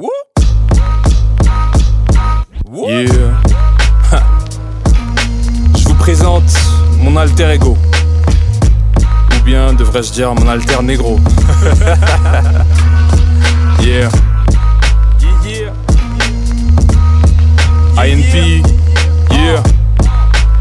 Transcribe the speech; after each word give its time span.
Yeah. 0.00 0.08
Je 5.76 5.88
vous 5.88 5.94
présente 5.94 6.44
mon 7.00 7.16
alter 7.16 7.54
ego. 7.54 7.76
Ou 9.34 9.40
bien 9.44 9.72
devrais-je 9.72 10.12
dire 10.12 10.32
mon 10.34 10.46
alter 10.46 10.80
négro. 10.82 11.18
yeah. 13.82 14.08
INP. 17.96 18.62
Yeah. 19.32 19.62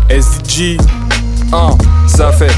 SDG. 0.10 0.78
1. 1.54 1.78
Ça 2.08 2.32
fait 2.32 2.56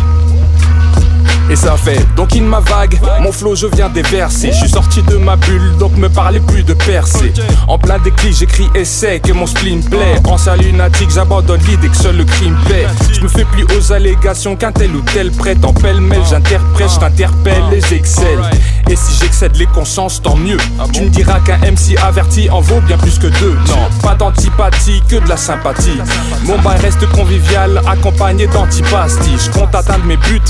et 1.49 1.55
ça 1.55 1.75
fait 1.77 2.05
donc 2.15 2.35
in 2.35 2.41
ma 2.41 2.59
vague, 2.59 2.99
mon 3.21 3.31
flow 3.31 3.55
je 3.55 3.67
viens 3.67 3.89
déverser. 3.89 4.51
Je 4.51 4.57
suis 4.57 4.69
sorti 4.69 5.01
de 5.03 5.17
ma 5.17 5.35
bulle, 5.35 5.75
donc 5.77 5.95
me 5.97 6.09
parlez 6.09 6.39
plus 6.39 6.63
de 6.63 6.73
percer. 6.73 7.33
En 7.67 7.77
plein 7.77 7.99
déclic, 7.99 8.33
j'écris 8.33 8.69
essai 8.75 9.19
que 9.19 9.31
mon 9.31 9.47
spleen 9.47 9.83
plaît. 9.83 10.15
En 10.25 10.37
salle 10.37 10.59
lunatique, 10.59 11.09
j'abandonne 11.09 11.61
l'idée 11.67 11.89
que 11.89 11.95
seul 11.95 12.17
le 12.17 12.25
crime 12.25 12.55
paie. 12.67 12.85
Je 13.13 13.21
me 13.21 13.27
fais 13.27 13.45
plus 13.45 13.65
aux 13.77 13.91
allégations 13.91 14.55
qu'un 14.55 14.71
tel 14.71 14.95
ou 14.95 15.01
tel 15.01 15.31
prête 15.31 15.63
en 15.65 15.73
pêle-mêle. 15.73 16.21
J'interprète, 16.29 16.91
je 16.93 16.99
t'interpelle 16.99 17.63
et 17.73 17.81
j'excelle. 17.81 18.39
Et 18.89 18.95
si 18.95 19.13
j'excède 19.19 19.55
les 19.55 19.67
consciences, 19.67 20.19
tant 20.19 20.35
mieux. 20.35 20.57
Tu 20.93 21.01
me 21.03 21.09
diras 21.09 21.39
qu'un 21.41 21.57
MC 21.59 21.95
averti 22.03 22.49
en 22.49 22.59
vaut 22.59 22.81
bien 22.81 22.97
plus 22.97 23.19
que 23.19 23.27
deux. 23.27 23.55
Non, 23.67 23.87
pas 24.01 24.15
d'antipathie, 24.15 25.03
que 25.07 25.17
de 25.17 25.29
la 25.29 25.37
sympathie. 25.37 25.99
Mon 26.45 26.57
bail 26.57 26.79
reste 26.81 27.05
convivial, 27.11 27.81
accompagné 27.87 28.47
d'antipasti. 28.47 29.29
Je 29.37 29.51
compte 29.51 29.75
atteindre 29.75 30.05
mes 30.05 30.17
buts, 30.17 30.41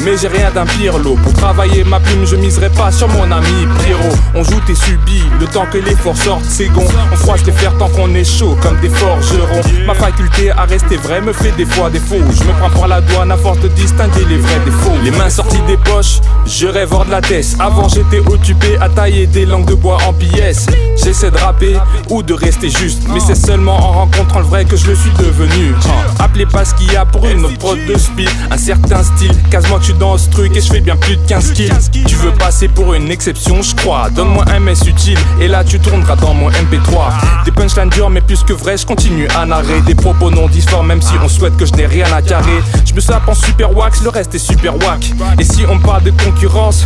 mais 0.00 0.18
j'ai 0.18 0.28
rien 0.28 0.50
d'un 0.50 0.66
pirlo. 0.66 1.16
Pour 1.22 1.32
travailler 1.32 1.84
ma 1.84 1.98
plume, 1.98 2.26
je 2.26 2.36
miserai 2.36 2.68
pas 2.68 2.92
sur 2.92 3.08
mon 3.08 3.30
ami 3.32 3.66
Pierrot. 3.82 4.14
On 4.34 4.44
joue 4.44 4.60
tes 4.66 4.74
subis, 4.74 5.24
le 5.40 5.46
temps 5.46 5.66
que 5.72 5.78
l'effort 5.78 6.18
sorte, 6.18 6.44
c'est 6.46 6.68
gon. 6.68 6.84
On 7.12 7.16
froisse 7.16 7.46
les 7.46 7.52
fers 7.52 7.74
tant 7.78 7.88
qu'on 7.88 8.14
est 8.14 8.24
chaud, 8.24 8.58
comme 8.60 8.78
des 8.80 8.90
forgerons. 8.90 9.62
Ma 9.86 9.94
faculté 9.94 10.50
à 10.50 10.64
rester 10.64 10.96
vrai 10.96 11.22
me 11.22 11.32
fait 11.32 11.52
des 11.52 11.64
fois 11.64 11.88
défaut. 11.88 12.20
Je 12.30 12.44
me 12.44 12.52
prends 12.58 12.70
pour 12.70 12.86
la 12.88 13.00
douane 13.00 13.30
à 13.30 13.38
force 13.38 13.60
de 13.60 13.68
distinguer 13.68 14.26
les 14.28 14.36
vrais 14.36 14.60
défauts. 14.66 14.98
Les 15.02 15.12
mains 15.12 15.30
sorties 15.30 15.62
des 15.66 15.78
poches, 15.78 16.20
je 16.44 16.66
rêve 16.66 16.92
hors 16.92 17.06
de 17.06 17.10
la 17.10 17.22
tête. 17.22 17.56
Avant 17.58 17.85
j'étais 17.88 18.20
occupé 18.20 18.76
à 18.80 18.88
tailler 18.88 19.26
des 19.26 19.46
langues 19.46 19.66
de 19.66 19.74
bois 19.74 19.98
en 20.06 20.12
pièces. 20.12 20.66
J'essaie 21.02 21.30
de 21.30 21.36
rapper 21.36 21.76
ou 22.10 22.22
de 22.22 22.34
rester 22.34 22.68
juste, 22.68 23.02
mais 23.12 23.20
c'est 23.20 23.34
seulement 23.34 23.76
en 23.76 23.92
rencontrant 23.92 24.40
le 24.40 24.46
vrai 24.46 24.64
que 24.64 24.76
je 24.76 24.88
le 24.88 24.94
suis 24.94 25.10
devenu. 25.18 25.74
Appelez 26.18 26.46
pas 26.46 26.64
ce 26.64 26.74
qu'il 26.74 26.92
y 26.92 26.96
a 26.96 27.04
pour 27.04 27.26
une 27.26 27.44
autre 27.44 27.58
prod 27.58 27.78
de 27.86 27.98
speed, 27.98 28.28
un 28.50 28.56
certain 28.56 29.02
style. 29.02 29.32
Quasiment 29.50 29.78
tu 29.78 29.92
danses 29.92 30.28
et 30.38 30.60
je 30.60 30.72
fais 30.72 30.80
bien 30.80 30.96
plus 30.96 31.16
de 31.16 31.26
15 31.26 31.52
kills. 31.52 31.72
Tu 32.06 32.14
veux 32.16 32.32
passer 32.32 32.68
pour 32.68 32.94
une 32.94 33.10
exception, 33.10 33.62
je 33.62 33.74
crois. 33.74 34.10
Donne-moi 34.10 34.44
un 34.48 34.60
mess 34.60 34.82
utile 34.86 35.18
et 35.40 35.48
là 35.48 35.64
tu 35.64 35.78
tourneras 35.78 36.16
dans 36.16 36.34
mon 36.34 36.50
MP3. 36.50 37.44
Des 37.44 37.52
punchlines 37.52 37.90
dures 37.90 38.10
mais 38.10 38.20
plus 38.20 38.42
que 38.42 38.52
vrai, 38.52 38.76
je 38.76 38.86
continue 38.86 39.28
à 39.36 39.46
narrer 39.46 39.80
des 39.82 39.94
propos 39.94 40.30
non 40.30 40.48
difformes 40.48 40.86
même 40.86 41.02
si 41.02 41.14
on 41.22 41.28
souhaite 41.28 41.56
que 41.56 41.66
je 41.66 41.72
n'ai 41.74 41.86
rien 41.86 42.06
à 42.12 42.22
carrer. 42.22 42.62
Je 42.84 42.94
me 42.94 43.00
sape 43.00 43.28
en 43.28 43.34
super 43.34 43.76
wax, 43.76 44.02
le 44.02 44.10
reste 44.10 44.34
est 44.34 44.38
super 44.38 44.74
wack. 44.76 45.12
Et 45.38 45.44
si 45.44 45.64
on 45.68 45.78
parle 45.78 46.04
de 46.04 46.10
concurrence, 46.10 46.84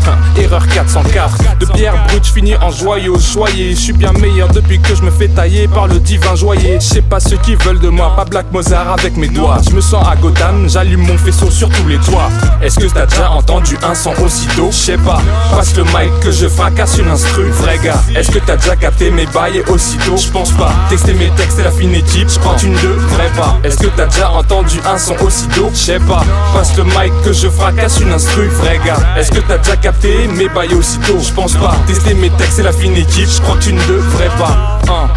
hein, 0.53 0.56
erreur 0.56 0.67
404. 0.69 1.59
De 1.59 1.67
pierre 1.67 1.95
brute, 2.09 2.27
je 2.27 2.33
finis 2.33 2.56
en 2.56 2.70
joyau, 2.70 3.19
joyeux. 3.19 3.70
Je 3.70 3.81
suis 3.81 3.93
bien 3.93 4.12
meilleur 4.12 4.48
depuis 4.48 4.81
que 4.81 4.95
je 4.95 5.03
me 5.03 5.11
fais 5.11 5.29
tailler 5.29 5.69
par 5.69 5.87
le 5.87 5.98
divin 5.98 6.34
joyeux. 6.34 6.79
Je 6.81 6.87
sais 6.87 7.03
pas 7.03 7.20
ceux 7.20 7.37
qui 7.39 7.55
veulent 7.55 7.81
de 7.81 7.89
moi, 7.89 8.15
pas 8.17 8.25
Black 8.25 8.47
Mozart 8.53 8.93
avec 8.98 9.17
mes 9.17 9.28
doigts. 9.28 9.59
Je 9.69 9.75
me 9.75 9.81
sens 9.81 10.06
à 10.06 10.17
Gotham, 10.17 10.69
j'allume 10.69 11.06
mon 11.06 11.19
faisceau 11.19 11.51
sur 11.51 11.69
tous 11.69 11.87
les 11.89 11.98
toits. 11.98 12.28
Est-ce 12.62 12.78
que 12.78 12.87
t'as 12.87 13.06
déjà 13.06 13.31
entendu 13.31 13.77
un 13.83 13.95
son 13.95 14.12
aussitôt? 14.23 14.69
Je 14.71 14.77
sais 14.77 14.98
pas, 14.98 15.21
passe 15.55 15.77
le 15.77 15.84
mic 15.84 16.21
que 16.23 16.31
je 16.31 16.48
fracasse 16.48 16.98
une 16.98 17.09
instru 17.09 17.45
Vrai 17.51 17.78
gars, 17.83 18.01
est-ce 18.17 18.31
que 18.31 18.39
t'as 18.39 18.56
déjà 18.56 18.77
capté 18.77 19.11
mes 19.11 19.27
bails 19.27 19.62
aussitôt? 19.69 20.17
Je 20.17 20.28
pense 20.28 20.53
pas, 20.53 20.73
texter 20.89 21.15
mes 21.15 21.31
textes 21.31 21.56
c'est 21.56 21.65
la 21.65 21.71
fine 21.71 21.95
équipe 21.95 22.28
Je 22.28 22.39
prends 22.39 22.56
une 22.56 22.75
deux, 22.75 22.97
vrai 23.09 23.28
pas 23.37 23.59
Est-ce 23.65 23.78
que 23.78 23.89
t'as 23.89 24.06
déjà 24.06 24.31
entendu 24.31 24.78
un 24.87 24.99
son 24.99 25.16
aussitôt? 25.25 25.71
Je 25.72 25.78
sais 25.78 25.99
pas, 26.00 26.25
passe 26.55 26.77
le 26.77 26.84
mic 26.84 27.12
que 27.25 27.33
je 27.33 27.49
fracasse 27.49 28.00
une 28.00 28.12
instru 28.12 28.47
Vrai 28.49 28.81
gars, 28.84 28.99
est-ce 29.19 29.31
que 29.31 29.41
t'as 29.41 29.59
déjà 29.59 29.77
capté 29.77 30.28
mes 30.28 30.40
bails 30.49 30.75
aussitôt. 30.75 31.19
Je 31.21 31.33
pense 31.33 31.55
pas, 31.55 31.77
tester 31.87 32.15
mes 32.15 32.31
textes 32.31 32.55
c'est 32.56 32.62
la 32.62 32.73
fine 32.73 32.97
équipe. 32.97 33.28
Je 33.28 33.41
prends 33.43 33.59
une 33.61 33.78
deux, 33.87 33.99
vrai 33.99 34.28
pas. 34.39 34.81
Un, 34.89 35.09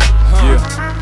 yeah 0.47 0.92